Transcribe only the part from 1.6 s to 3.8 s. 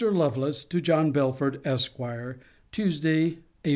ESQ. TUESDAY, APR.